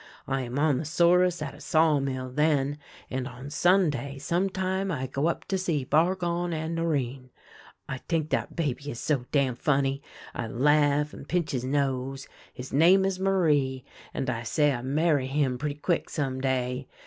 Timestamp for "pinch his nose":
11.29-12.27